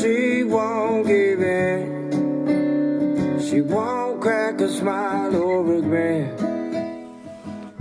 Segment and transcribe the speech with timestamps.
[0.00, 3.40] she won't give in.
[3.40, 6.52] She won't crack a smile or regret.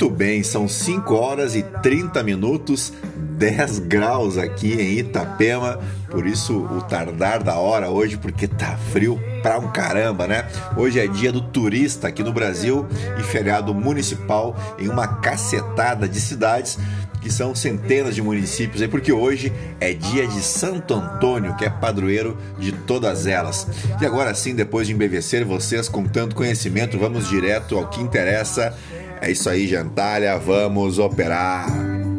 [0.00, 2.90] Muito bem, são 5 horas e 30 minutos,
[3.36, 5.78] 10 graus aqui em Itapema,
[6.10, 10.48] por isso o tardar da hora hoje, porque tá frio pra um caramba, né?
[10.74, 12.86] Hoje é dia do turista aqui no Brasil
[13.18, 16.78] e feriado municipal em uma cacetada de cidades
[17.20, 21.70] que são centenas de municípios, aí porque hoje é dia de Santo Antônio, que é
[21.70, 23.66] padroeiro de todas elas.
[24.00, 28.74] E agora sim, depois de embevecer vocês com tanto conhecimento, vamos direto ao que interessa
[29.20, 32.09] é isso aí, gentalha, vamos operar.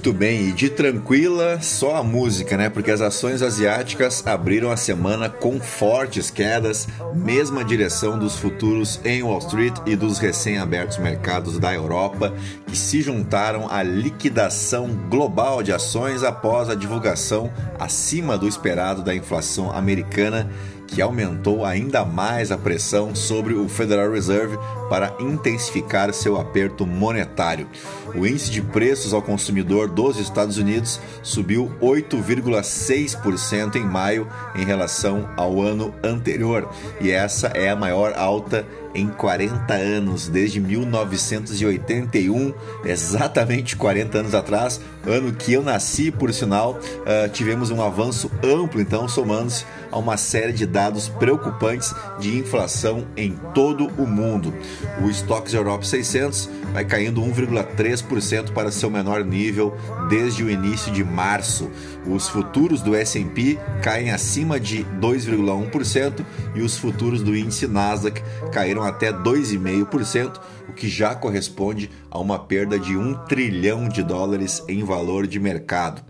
[0.00, 2.70] Muito bem, e de tranquila, só a música, né?
[2.70, 9.22] Porque as ações asiáticas abriram a semana com fortes quedas, mesma direção dos futuros em
[9.22, 12.32] Wall Street e dos recém-abertos mercados da Europa,
[12.66, 19.14] que se juntaram à liquidação global de ações após a divulgação acima do esperado da
[19.14, 20.50] inflação americana
[20.90, 24.58] que aumentou ainda mais a pressão sobre o Federal Reserve
[24.88, 27.68] para intensificar seu aperto monetário.
[28.14, 35.28] O índice de preços ao consumidor dos Estados Unidos subiu 8,6% em maio em relação
[35.36, 36.68] ao ano anterior,
[37.00, 42.52] e essa é a maior alta em 40 anos, desde 1981,
[42.84, 48.80] exatamente 40 anos atrás, ano que eu nasci, por sinal, uh, tivemos um avanço amplo,
[48.80, 54.54] então, somando-se a uma série de dados preocupantes de inflação em todo o mundo.
[55.02, 59.76] O Stocks Europe 600 vai caindo 1,3% para seu menor nível
[60.08, 61.70] desde o início de março.
[62.06, 66.24] Os futuros do S&P caem acima de 2,1%
[66.54, 68.22] e os futuros do índice Nasdaq
[68.52, 74.62] caíram até 2,5%, o que já corresponde a uma perda de 1 trilhão de dólares
[74.68, 76.02] em valor de mercado.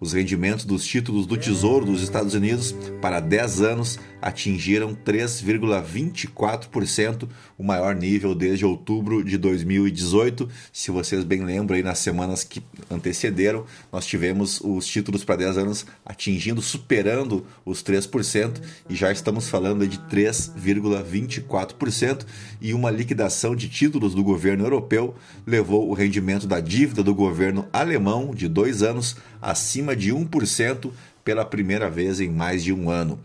[0.00, 7.64] Os rendimentos dos títulos do Tesouro dos Estados Unidos para 10 anos atingiram 3,24%, o
[7.64, 10.48] maior nível desde outubro de 2018.
[10.72, 15.58] Se vocês bem lembram, aí nas semanas que antecederam, nós tivemos os títulos para 10
[15.58, 22.26] anos atingindo, superando os 3%, e já estamos falando de 3,24%,
[22.60, 25.14] e uma liquidação de títulos do governo europeu
[25.46, 30.90] levou o rendimento da dívida do governo alemão de dois anos acima de 1%
[31.28, 33.20] pela primeira vez em mais de um ano.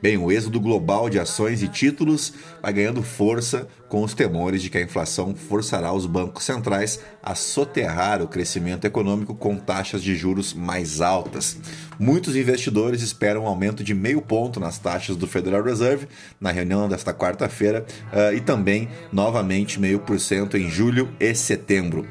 [0.00, 2.32] Bem, o êxodo global de ações e títulos
[2.62, 7.34] vai ganhando força com os temores de que a inflação forçará os bancos centrais a
[7.34, 11.56] soterrar o crescimento econômico com taxas de juros mais altas.
[11.98, 16.06] Muitos investidores esperam um aumento de meio ponto nas taxas do Federal Reserve
[16.40, 22.06] na reunião desta quarta-feira uh, e também novamente meio por cento em julho e setembro.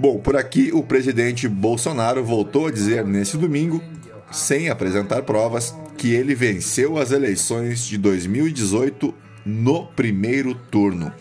[0.00, 3.82] Bom, por aqui o presidente Bolsonaro voltou a dizer nesse domingo
[4.30, 9.14] sem apresentar provas, que ele venceu as eleições de 2018
[9.44, 11.12] no primeiro turno.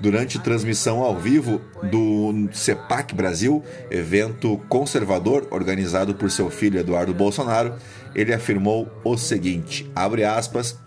[0.00, 7.74] Durante transmissão ao vivo do CEPAC Brasil, evento conservador organizado por seu filho Eduardo Bolsonaro,
[8.14, 10.78] ele afirmou o seguinte: abre aspas.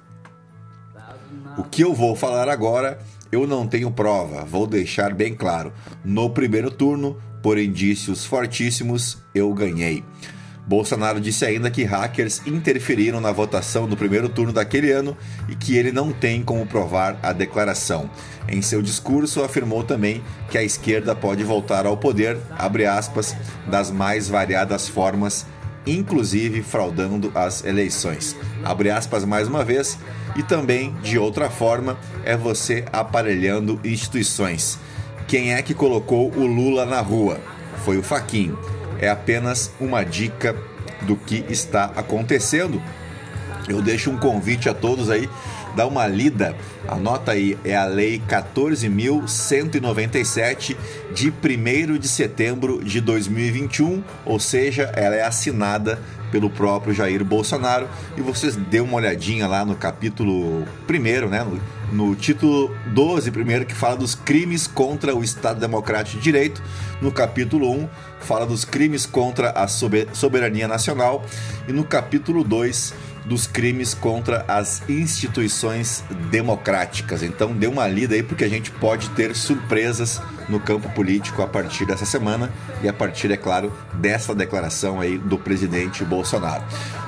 [1.57, 2.99] O que eu vou falar agora,
[3.31, 5.73] eu não tenho prova, vou deixar bem claro.
[6.05, 10.03] No primeiro turno, por indícios fortíssimos, eu ganhei.
[10.67, 15.15] Bolsonaro disse ainda que hackers interferiram na votação do primeiro turno daquele ano
[15.47, 18.09] e que ele não tem como provar a declaração.
[18.49, 20.21] Em seu discurso, afirmou também
[20.51, 22.37] que a esquerda pode voltar ao poder,
[22.89, 23.33] aspas,
[23.65, 25.45] das mais variadas formas,
[25.85, 28.35] inclusive fraudando as eleições.
[28.61, 29.97] Abre aspas mais uma vez,
[30.35, 34.77] e também, de outra forma, é você aparelhando instituições.
[35.29, 37.39] Quem é que colocou o Lula na rua?
[37.85, 38.57] Foi o Faquinho
[38.99, 40.55] é apenas uma dica
[41.01, 42.81] do que está acontecendo.
[43.67, 45.29] Eu deixo um convite a todos aí,
[45.75, 46.55] dá uma lida,
[46.87, 50.77] anota aí, é a Lei 14.197
[51.13, 55.99] de 1 de setembro de 2021, ou seja, ela é assinada
[56.31, 57.87] pelo próprio Jair Bolsonaro.
[58.15, 61.43] E vocês dêem uma olhadinha lá no capítulo primeiro, né,
[61.91, 66.61] no, no título 12 primeiro que fala dos crimes contra o Estado Democrático de Direito,
[67.01, 67.89] no capítulo 1
[68.19, 71.23] fala dos crimes contra a soberania nacional.
[71.67, 72.93] E no capítulo 2
[73.27, 77.21] dos crimes contra as instituições democráticas.
[77.21, 81.47] Então dê uma lida aí porque a gente pode ter surpresas no campo político a
[81.47, 82.51] partir dessa semana
[82.81, 86.63] e a partir, é claro, dessa declaração aí do presidente Bolsonaro.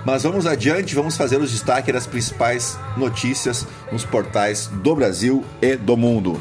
[0.05, 5.75] Mas vamos adiante, vamos fazer os destaques das principais notícias nos portais do Brasil e
[5.75, 6.39] do mundo.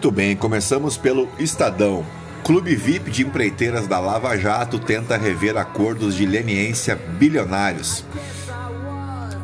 [0.00, 2.06] Muito bem, começamos pelo Estadão.
[2.42, 8.02] Clube VIP de empreiteiras da Lava Jato tenta rever acordos de leniência bilionários.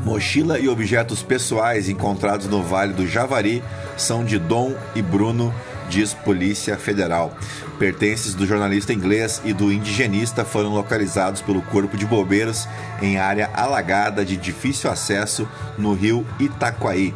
[0.02, 3.62] Mochila e objetos pessoais encontrados no Vale do Javari
[3.98, 5.54] são de Dom e Bruno,
[5.90, 7.36] diz Polícia Federal.
[7.78, 12.66] Pertences do jornalista inglês e do indigenista foram localizados pelo Corpo de Bombeiros
[13.02, 17.12] em área alagada de difícil acesso no rio Itaquaí.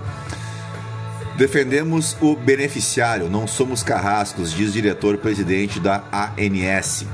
[1.41, 7.07] Defendemos o beneficiário, não somos carrascos, diz diretor-presidente da ANS.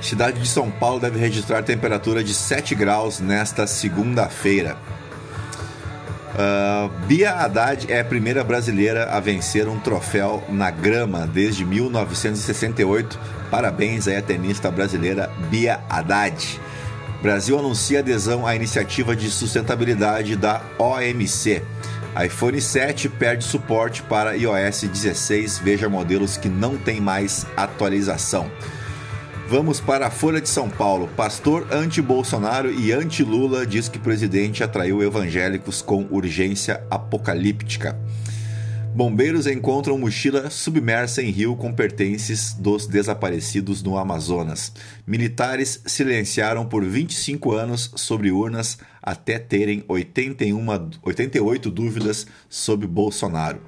[0.00, 4.76] Cidade de São Paulo deve registrar temperatura de 7 graus nesta segunda-feira.
[6.34, 13.18] Uh, Bia Haddad é a primeira brasileira a vencer um troféu na grama desde 1968.
[13.50, 16.60] Parabéns à tenista brasileira Bia Haddad.
[17.20, 21.60] Brasil anuncia adesão à iniciativa de sustentabilidade da OMC
[22.20, 25.58] iPhone 7 perde suporte para iOS 16.
[25.58, 28.50] Veja modelos que não tem mais atualização.
[29.48, 31.08] Vamos para a Folha de São Paulo.
[31.16, 37.98] Pastor anti-Bolsonaro e anti-Lula diz que o presidente atraiu evangélicos com urgência apocalíptica.
[38.94, 44.70] Bombeiros encontram mochila submersa em rio com pertences dos desaparecidos no Amazonas.
[45.06, 50.66] Militares silenciaram por 25 anos sobre urnas até terem 81,
[51.02, 53.62] 88 dúvidas sobre Bolsonaro.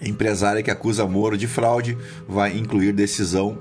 [0.00, 3.58] Empresária que acusa Moro de fraude vai incluir decisão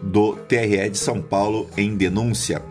[0.00, 2.62] do TRE de São Paulo em denúncia.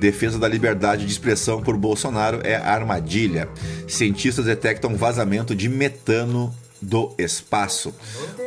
[0.00, 3.50] Defesa da liberdade de expressão por Bolsonaro é armadilha.
[3.86, 7.94] Cientistas detectam vazamento de metano do espaço.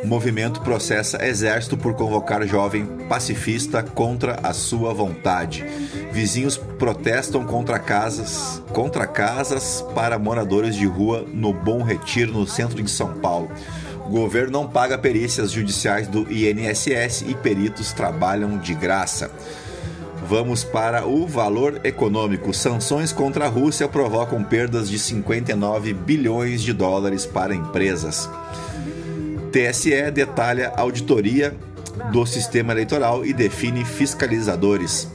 [0.02, 5.64] O movimento processa exército por convocar jovem pacifista contra a sua vontade.
[6.12, 12.82] Vizinhos protestam contra casas, contra casas para moradores de rua no Bom Retiro, no centro
[12.82, 13.50] de São Paulo.
[14.06, 19.30] O governo não paga perícias judiciais do INSS e peritos trabalham de graça.
[20.26, 22.54] Vamos para o valor econômico.
[22.54, 28.28] Sanções contra a Rússia provocam perdas de 59 bilhões de dólares para empresas.
[29.52, 31.54] TSE detalha auditoria
[32.10, 35.08] do sistema eleitoral e define fiscalizadores.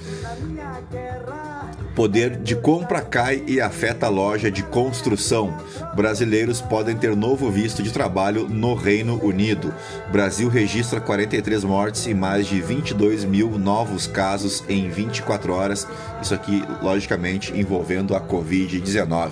[1.99, 5.57] Poder de compra cai e afeta a loja de construção.
[5.97, 9.73] Brasileiros podem ter novo visto de trabalho no Reino Unido.
[10.09, 15.85] Brasil registra 43 mortes e mais de 22 mil novos casos em 24 horas.
[16.21, 19.31] Isso aqui, logicamente, envolvendo a Covid-19.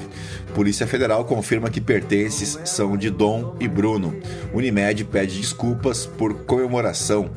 [0.53, 4.13] Polícia Federal confirma que pertences são de Dom e Bruno.
[4.53, 7.29] Unimed pede desculpas por comemoração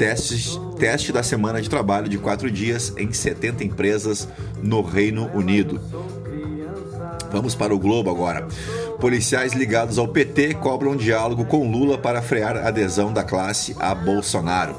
[0.00, 4.26] testes, teste da semana de trabalho de quatro dias em 70 empresas
[4.62, 5.78] no Reino Unido.
[7.30, 8.48] Vamos para o Globo agora.
[8.98, 13.94] Policiais ligados ao PT cobram diálogo com Lula para frear a adesão da classe a
[13.94, 14.74] Bolsonaro.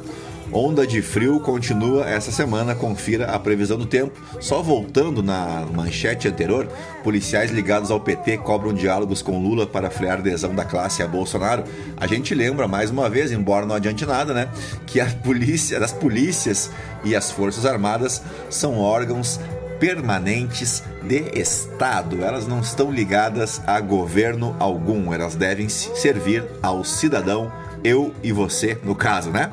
[0.53, 4.21] Onda de frio continua essa semana, confira a previsão do tempo.
[4.41, 6.67] Só voltando na manchete anterior,
[7.05, 11.63] policiais ligados ao PT cobram diálogos com Lula para frear adesão da classe a Bolsonaro.
[11.95, 14.49] A gente lembra mais uma vez, embora não adiante nada, né,
[14.85, 16.69] que a polícia, as polícias
[17.05, 19.39] e as forças armadas são órgãos
[19.79, 22.21] permanentes de Estado.
[22.21, 27.49] Elas não estão ligadas a governo algum, elas devem servir ao cidadão,
[27.85, 29.49] eu e você, no caso, né?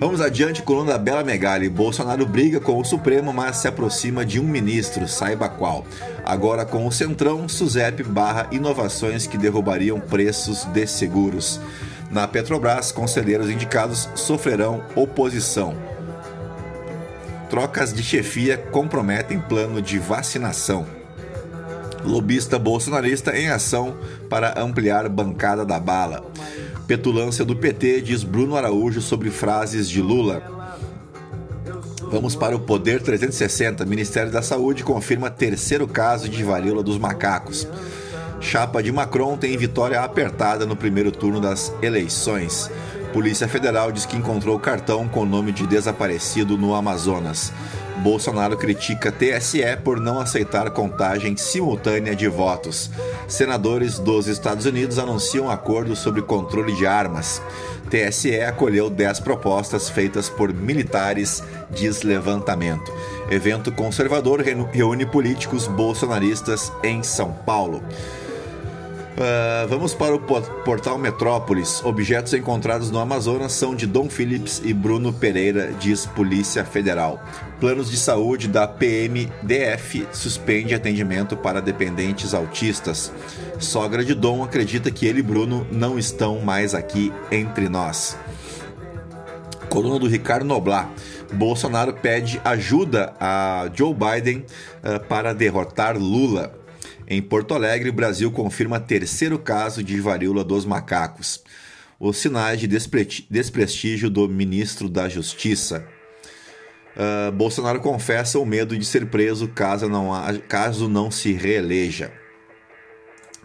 [0.00, 1.68] Vamos adiante, coluna da Bela Megali.
[1.68, 5.84] Bolsonaro briga com o Supremo, mas se aproxima de um ministro, saiba qual.
[6.24, 11.60] Agora com o Centrão, Suzep barra inovações que derrubariam preços de seguros.
[12.10, 15.76] Na Petrobras, conselheiros indicados sofrerão oposição.
[17.50, 20.86] Trocas de chefia comprometem plano de vacinação.
[22.02, 23.98] Lobista bolsonarista em ação
[24.30, 26.24] para ampliar bancada da bala.
[26.90, 30.42] Petulância do PT, diz Bruno Araújo sobre frases de Lula.
[32.10, 33.86] Vamos para o Poder 360.
[33.86, 37.64] Ministério da Saúde confirma terceiro caso de varíola dos macacos.
[38.40, 42.68] Chapa de Macron tem vitória apertada no primeiro turno das eleições.
[43.12, 47.52] Polícia Federal diz que encontrou cartão com nome de desaparecido no Amazonas.
[48.00, 52.90] Bolsonaro critica TSE por não aceitar contagem simultânea de votos.
[53.28, 57.42] Senadores dos Estados Unidos anunciam acordo sobre controle de armas.
[57.90, 62.90] TSE acolheu 10 propostas feitas por militares, diz levantamento.
[63.30, 64.42] Evento conservador
[64.72, 67.82] reúne políticos bolsonaristas em São Paulo.
[69.20, 71.84] Uh, vamos para o portal Metrópolis.
[71.84, 77.22] Objetos encontrados no Amazonas são de Dom Phillips e Bruno Pereira, diz Polícia Federal.
[77.60, 83.12] Planos de saúde da PMDF suspende atendimento para dependentes autistas.
[83.58, 88.16] Sogra de Dom acredita que ele e Bruno não estão mais aqui entre nós.
[89.68, 90.90] Coluna do Ricardo Noblar.
[91.30, 94.46] Bolsonaro pede ajuda a Joe Biden
[94.82, 96.58] uh, para derrotar Lula.
[97.12, 101.42] Em Porto Alegre, o Brasil confirma terceiro caso de varíola dos macacos.
[101.98, 105.84] Os sinais de desprestígio do ministro da Justiça.
[106.96, 110.12] Uh, Bolsonaro confessa o medo de ser preso caso não,
[110.46, 112.12] caso não se reeleja.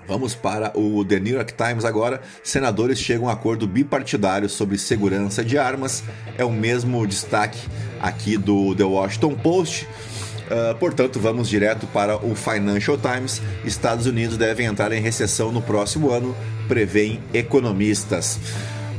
[0.07, 2.21] Vamos para o The New York Times agora.
[2.43, 6.03] Senadores chegam a acordo bipartidário sobre segurança de armas.
[6.37, 7.57] É o mesmo destaque
[7.99, 9.87] aqui do The Washington Post.
[10.45, 13.41] Uh, portanto, vamos direto para o Financial Times.
[13.63, 16.35] Estados Unidos devem entrar em recessão no próximo ano,
[16.67, 18.39] preveem economistas.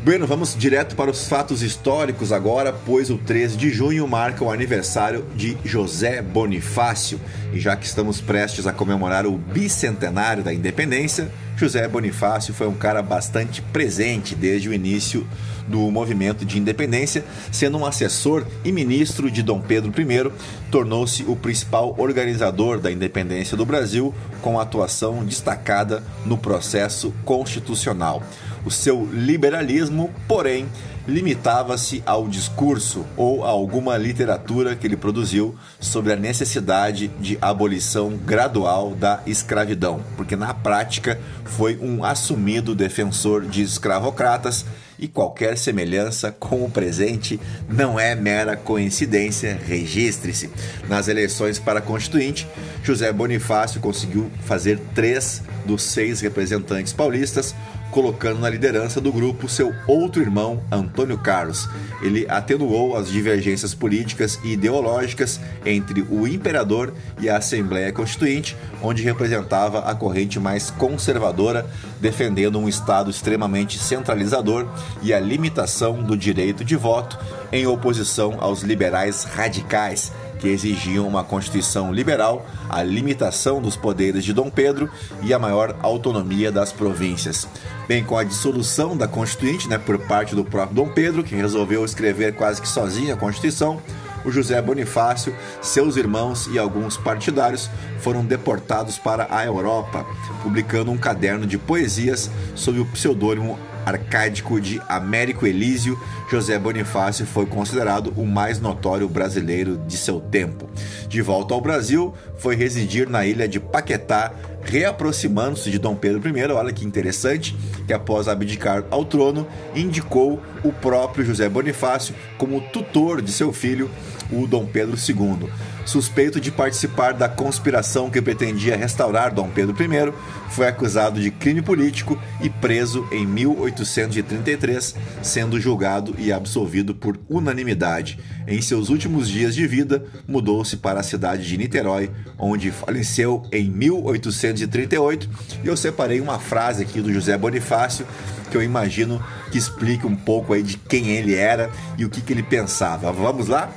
[0.06, 4.52] Bueno, vamos direto para os fatos históricos agora, pois o 13 de junho marca o
[4.52, 7.20] aniversário de José Bonifácio.
[7.52, 12.74] E já que estamos prestes a comemorar o bicentenário da independência, José Bonifácio foi um
[12.74, 15.26] cara bastante presente desde o início
[15.66, 20.30] do movimento de independência, sendo um assessor e ministro de Dom Pedro I,
[20.70, 28.22] tornou-se o principal organizador da independência do Brasil, com atuação destacada no processo constitucional.
[28.66, 30.66] O seu liberalismo, porém,
[31.06, 38.16] limitava-se ao discurso ou a alguma literatura que ele produziu sobre a necessidade de abolição
[38.16, 44.66] gradual da escravidão, porque na prática foi um assumido defensor de escravocratas
[44.98, 50.50] e qualquer semelhança com o presente não é mera coincidência, registre-se.
[50.88, 52.46] Nas eleições para Constituinte,
[52.82, 57.54] José Bonifácio conseguiu fazer três dos seis representantes paulistas,
[57.90, 61.68] colocando na liderança do grupo seu outro irmão, Antônio Carlos.
[62.02, 69.02] Ele atenuou as divergências políticas e ideológicas entre o imperador e a Assembleia Constituinte, onde
[69.02, 71.66] representava a corrente mais conservadora,
[72.00, 74.68] defendendo um Estado extremamente centralizador
[75.02, 77.18] e a limitação do direito de voto,
[77.52, 84.32] em oposição aos liberais radicais que exigiam uma Constituição liberal, a limitação dos poderes de
[84.32, 84.90] Dom Pedro
[85.22, 87.48] e a maior autonomia das províncias.
[87.88, 91.84] Bem, com a dissolução da Constituinte né, por parte do próprio Dom Pedro, que resolveu
[91.84, 93.80] escrever quase que sozinho a Constituição,
[94.24, 100.04] o José Bonifácio, seus irmãos e alguns partidários foram deportados para a Europa,
[100.42, 107.46] publicando um caderno de poesias sob o pseudônimo arcádico de Américo Elísio, José Bonifácio foi
[107.46, 110.68] considerado o mais notório brasileiro de seu tempo.
[111.08, 116.42] De volta ao Brasil, foi residir na ilha de Paquetá, reaproximando-se de Dom Pedro I.
[116.50, 123.22] Olha que interessante, que após abdicar ao trono, indicou o próprio José Bonifácio como tutor
[123.22, 123.88] de seu filho
[124.30, 125.48] o Dom Pedro II.
[125.84, 130.12] Suspeito de participar da conspiração que pretendia restaurar Dom Pedro I,
[130.50, 138.18] foi acusado de crime político e preso em 1833, sendo julgado e absolvido por unanimidade.
[138.48, 143.70] Em seus últimos dias de vida, mudou-se para a cidade de Niterói, onde faleceu em
[143.70, 145.30] 1838.
[145.62, 148.06] E eu separei uma frase aqui do José Bonifácio
[148.50, 152.20] que eu imagino que explique um pouco aí de quem ele era e o que,
[152.20, 153.12] que ele pensava.
[153.12, 153.72] Vamos lá?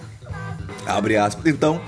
[0.89, 1.45] Abre aspas.
[1.45, 1.81] Então,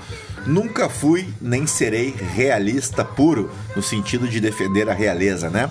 [0.46, 5.68] nunca fui nem serei realista puro, no sentido de defender a realeza, né?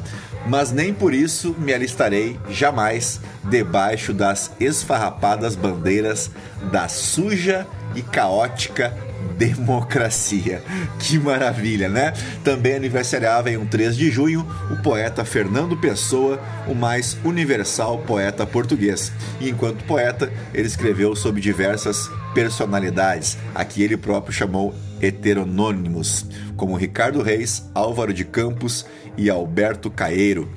[0.47, 6.31] Mas nem por isso me alistarei jamais debaixo das esfarrapadas bandeiras
[6.71, 8.93] da suja e caótica
[9.37, 10.61] democracia.
[10.99, 12.13] Que maravilha, né?
[12.43, 18.45] Também aniversariava em um 3 de junho o poeta Fernando Pessoa, o mais universal poeta
[18.45, 19.11] português.
[19.39, 26.75] E enquanto poeta, ele escreveu sobre diversas personalidades, a que ele próprio chamou heteronônimos, como
[26.75, 28.85] Ricardo Reis, Álvaro de Campos
[29.17, 30.49] e Alberto Caeiro.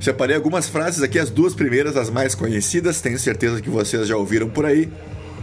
[0.00, 4.16] Separei algumas frases aqui, as duas primeiras, as mais conhecidas, tenho certeza que vocês já
[4.16, 4.88] ouviram por aí.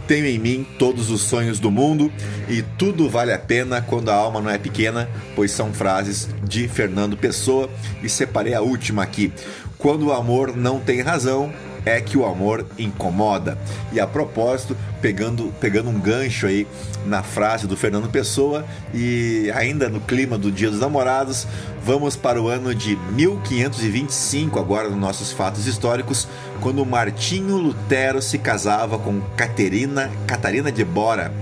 [0.08, 2.12] Tenho em mim todos os sonhos do mundo
[2.48, 6.68] e tudo vale a pena quando a alma não é pequena, pois são frases de
[6.68, 7.68] Fernando Pessoa
[8.02, 9.32] e separei a última aqui.
[9.76, 11.52] Quando o amor não tem razão,
[11.86, 13.56] é que o amor incomoda.
[13.92, 16.66] E a propósito, pegando, pegando um gancho aí
[17.06, 21.46] na frase do Fernando Pessoa e ainda no clima do Dia dos Namorados,
[21.84, 26.26] vamos para o ano de 1525, agora nos nossos fatos históricos,
[26.60, 31.32] quando Martinho Lutero se casava com Caterina, Catarina de Bora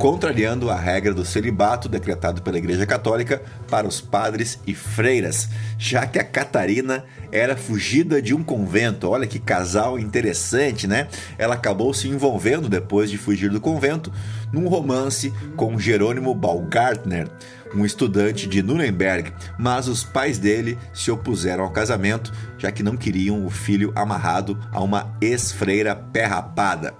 [0.00, 6.06] contrariando a regra do celibato decretado pela Igreja Católica para os padres e freiras, já
[6.06, 9.10] que a Catarina era fugida de um convento.
[9.10, 11.06] Olha que casal interessante, né?
[11.36, 14.10] Ela acabou se envolvendo depois de fugir do convento
[14.50, 17.28] num romance com Jerônimo Baumgartner,
[17.74, 22.96] um estudante de Nuremberg, mas os pais dele se opuseram ao casamento, já que não
[22.96, 26.94] queriam o filho amarrado a uma ex-freira pé rapada.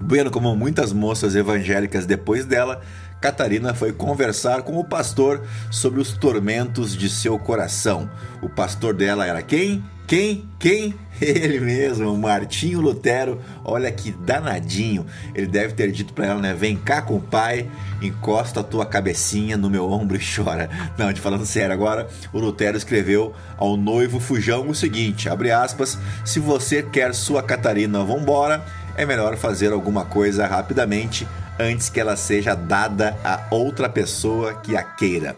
[0.00, 2.80] Bueno, como muitas moças evangélicas depois dela,
[3.20, 8.08] Catarina foi conversar com o pastor sobre os tormentos de seu coração.
[8.42, 9.82] O pastor dela era quem?
[10.06, 10.48] Quem?
[10.60, 10.94] Quem?
[11.20, 13.40] Ele mesmo, Martinho Lutero.
[13.64, 15.04] Olha que danadinho.
[15.34, 16.54] Ele deve ter dito para ela, né?
[16.54, 17.68] Vem cá com o pai,
[18.00, 20.70] encosta a tua cabecinha no meu ombro e chora.
[20.96, 25.98] Não, de falando sério agora, o Lutero escreveu ao noivo Fujão o seguinte: abre aspas,
[26.24, 28.64] se você quer sua Catarina, vambora
[28.96, 31.26] é melhor fazer alguma coisa rapidamente
[31.58, 35.36] antes que ela seja dada a outra pessoa que a queira.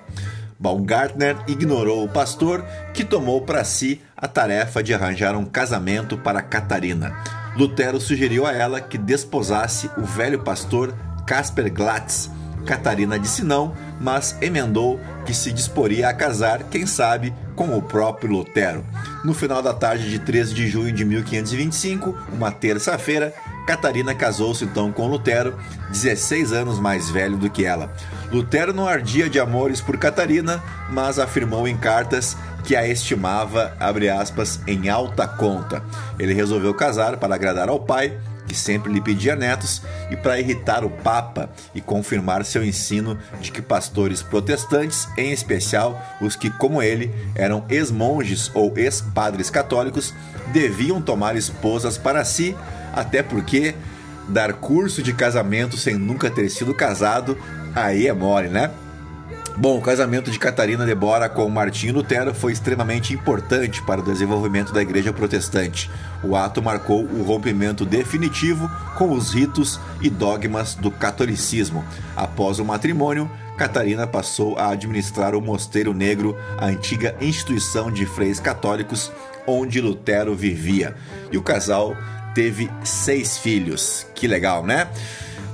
[0.59, 6.43] Baumgartner ignorou o pastor, que tomou para si a tarefa de arranjar um casamento para
[6.43, 7.17] Catarina.
[7.57, 10.93] Lutero sugeriu a ela que desposasse o velho pastor
[11.27, 12.31] Casper Glatz.
[12.67, 18.31] Catarina disse não, mas emendou que se disporia a casar, quem sabe, com o próprio
[18.31, 18.85] Lutero.
[19.25, 23.33] No final da tarde de 13 de junho de 1525, uma terça-feira,
[23.69, 25.55] Catarina casou-se então com Lutero,
[25.91, 27.93] 16 anos mais velho do que ela.
[28.33, 33.77] Lutero não ardia de amores por Catarina, mas afirmou em cartas que a estimava,
[34.19, 35.83] aspas, em alta conta.
[36.19, 40.83] Ele resolveu casar para agradar ao pai, que sempre lhe pedia netos, e para irritar
[40.83, 46.83] o Papa e confirmar seu ensino de que pastores protestantes, em especial os que, como
[46.83, 50.15] ele, eram ex-monges ou ex-padres católicos,
[50.55, 52.57] deviam tomar esposas para si
[52.99, 53.75] até porque
[54.29, 57.39] dar curso de casamento sem nunca ter sido casado,
[57.75, 58.71] aí é mole, né?
[59.57, 64.05] Bom, o casamento de Catarina de Bora com Martinho Lutero foi extremamente importante para o
[64.05, 65.91] desenvolvimento da igreja protestante.
[66.23, 71.85] O ato marcou o rompimento definitivo com os ritos e dogmas do catolicismo.
[72.17, 78.39] Após o matrimônio, Catarina passou a administrar o Mosteiro Negro, a antiga instituição de freios
[78.39, 79.11] católicos
[79.45, 80.95] onde Lutero vivia.
[81.33, 81.97] E o casal
[82.39, 84.07] teve seis filhos.
[84.15, 84.87] Que legal, né?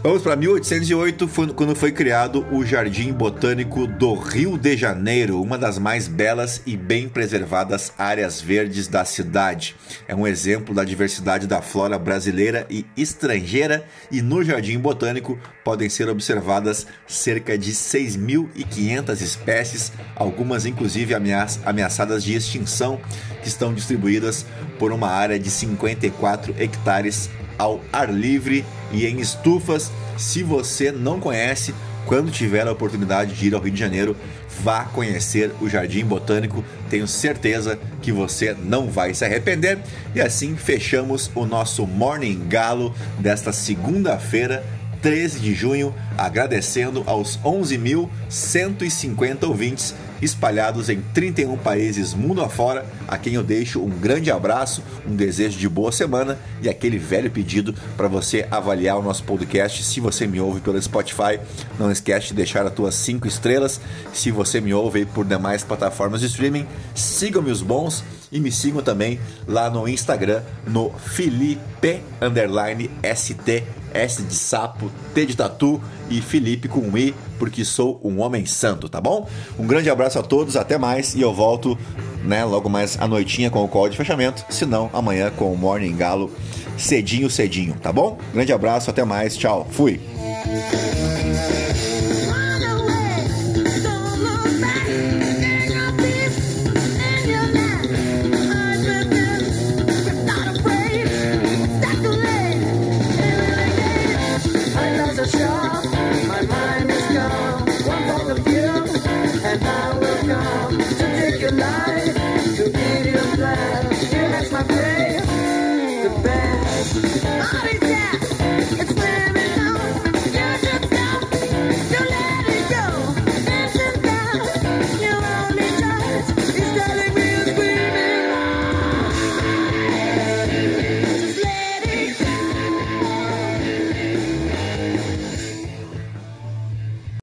[0.07, 5.79] Vamos para 1808, quando foi criado o Jardim Botânico do Rio de Janeiro, uma das
[5.79, 9.75] mais belas e bem preservadas áreas verdes da cidade.
[10.07, 15.89] É um exemplo da diversidade da flora brasileira e estrangeira, e no Jardim Botânico podem
[15.89, 21.15] ser observadas cerca de 6.500 espécies, algumas inclusive
[21.65, 23.01] ameaçadas de extinção,
[23.41, 24.45] que estão distribuídas
[24.79, 29.91] por uma área de 54 hectares ao ar livre e em estufas.
[30.17, 31.75] Se você não conhece,
[32.07, 34.17] quando tiver a oportunidade de ir ao Rio de Janeiro,
[34.63, 36.65] vá conhecer o Jardim Botânico.
[36.91, 39.79] Tenho certeza que você não vai se arrepender.
[40.15, 44.65] E assim fechamos o nosso Morning Galo desta segunda-feira,
[45.05, 53.35] 13 de junho, agradecendo aos 11.150 ouvintes espalhados em 31 países mundo afora, a quem
[53.35, 58.09] eu deixo um grande abraço, um desejo de boa semana e aquele velho pedido para
[58.09, 59.85] você avaliar o nosso podcast.
[59.85, 61.39] Se você me ouve pelo Spotify,
[61.79, 63.79] não esquece de deixar as tuas 5 estrelas.
[64.11, 68.81] Se você me ouve por demais plataformas de streaming, sigam-me os bons e me sigam
[68.81, 72.01] também lá no Instagram no Felipe
[73.15, 75.81] ST S de sapo, T de tatu
[76.11, 79.29] e Felipe com um I, porque sou um homem santo, tá bom?
[79.59, 81.79] Um grande abraço a todos, até mais e eu volto,
[82.25, 85.57] né, logo mais à noitinha com o call de fechamento, se não amanhã com o
[85.57, 86.31] Morning Galo
[86.77, 88.19] cedinho, cedinho, tá bom?
[88.33, 90.01] Grande abraço, até mais, tchau, fui!